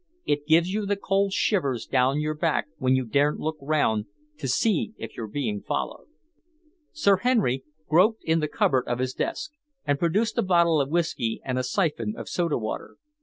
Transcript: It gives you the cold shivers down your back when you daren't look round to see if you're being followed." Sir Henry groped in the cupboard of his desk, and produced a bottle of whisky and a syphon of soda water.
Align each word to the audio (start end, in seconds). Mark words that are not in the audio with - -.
It 0.25 0.47
gives 0.47 0.73
you 0.73 0.87
the 0.87 0.95
cold 0.95 1.31
shivers 1.31 1.85
down 1.85 2.19
your 2.19 2.33
back 2.33 2.65
when 2.79 2.95
you 2.95 3.05
daren't 3.05 3.39
look 3.39 3.57
round 3.61 4.05
to 4.39 4.47
see 4.47 4.95
if 4.97 5.15
you're 5.15 5.27
being 5.27 5.61
followed." 5.61 6.07
Sir 6.91 7.17
Henry 7.17 7.63
groped 7.87 8.23
in 8.23 8.39
the 8.39 8.47
cupboard 8.47 8.87
of 8.87 8.97
his 8.97 9.13
desk, 9.13 9.51
and 9.85 9.99
produced 9.99 10.39
a 10.39 10.41
bottle 10.41 10.81
of 10.81 10.89
whisky 10.89 11.39
and 11.45 11.59
a 11.59 11.63
syphon 11.63 12.15
of 12.17 12.29
soda 12.29 12.57
water. 12.57 12.97